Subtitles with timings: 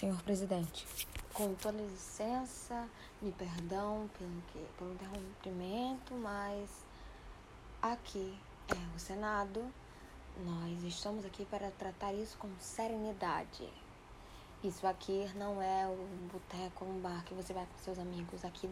[0.00, 0.86] senhor presidente.
[1.34, 2.88] Com toda licença,
[3.20, 6.70] me perdão pelo, que, pelo interrompimento, mas
[7.82, 8.34] aqui
[8.70, 9.62] é o Senado.
[10.42, 13.68] Nós estamos aqui para tratar isso com serenidade.
[14.64, 18.42] Isso aqui não é um boteco, um bar que você vai com seus amigos.
[18.42, 18.70] Aqui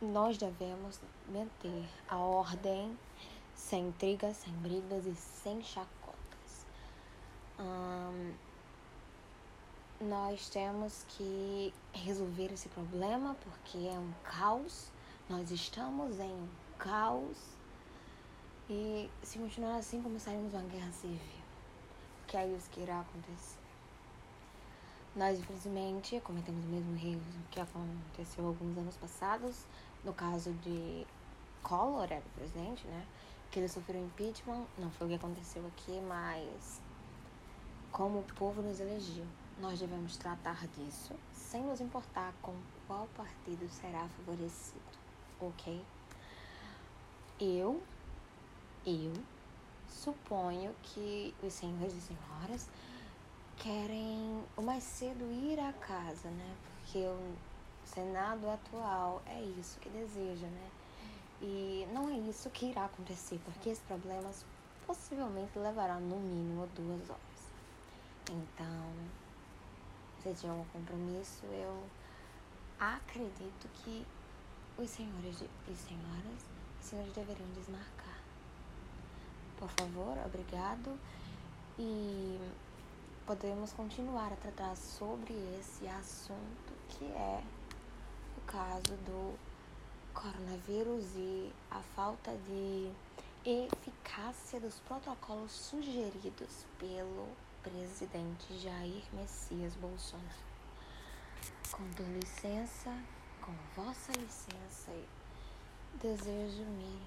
[0.00, 2.96] nós devemos manter a ordem
[3.52, 6.66] sem intrigas, sem brigas e sem chacotas.
[7.58, 8.32] Hum,
[10.06, 14.90] nós temos que resolver esse problema porque é um caos.
[15.28, 17.36] Nós estamos em um caos.
[18.70, 21.20] E se continuar assim, começaremos uma guerra civil.
[22.26, 23.58] Que é isso que irá acontecer.
[25.14, 29.64] Nós, infelizmente, cometemos o mesmo erro que aconteceu alguns anos passados,
[30.04, 31.06] no caso de
[31.62, 33.06] Collor, era o presidente, né?
[33.50, 34.66] Que ele sofreu impeachment.
[34.78, 36.80] Não foi o que aconteceu aqui, mas
[37.90, 39.26] como o povo nos elegeu.
[39.58, 42.54] Nós devemos tratar disso sem nos importar com
[42.86, 44.82] qual partido será favorecido,
[45.40, 45.82] ok?
[47.40, 47.82] Eu,
[48.86, 49.12] eu
[49.88, 52.68] suponho que os senhores e senhoras
[53.56, 56.56] querem o mais cedo ir à casa, né?
[56.64, 57.34] Porque o
[57.84, 60.70] Senado atual é isso que deseja, né?
[61.40, 64.44] E não é isso que irá acontecer, porque esses problemas
[64.86, 67.20] possivelmente levará no mínimo duas horas.
[68.30, 68.92] Então,
[70.34, 71.84] se tiver um compromisso, eu
[72.80, 74.04] acredito que
[74.78, 75.36] os senhores
[75.68, 76.44] e senhoras,
[76.80, 78.18] os senhores deveriam desmarcar.
[79.58, 80.98] Por favor, obrigado.
[81.78, 82.38] E
[83.26, 87.42] podemos continuar a tratar sobre esse assunto que é
[88.36, 89.38] o caso do
[90.14, 92.90] coronavírus e a falta de
[93.44, 97.28] eficácia dos protocolos sugeridos pelo
[97.70, 100.46] presidente Jair Messias Bolsonaro.
[101.72, 101.82] Com
[102.14, 102.96] licença,
[103.40, 104.92] com vossa licença,
[106.00, 107.00] desejo me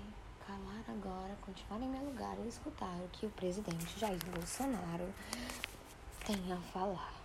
[0.46, 5.08] calar agora, continuar em meu lugar e escutar o que o presidente Jair Bolsonaro
[6.26, 7.19] tem a falar.